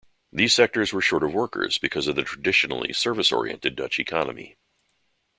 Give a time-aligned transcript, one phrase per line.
[0.33, 4.57] These sectors were short of workers because of the traditionally service-oriented Dutch economy.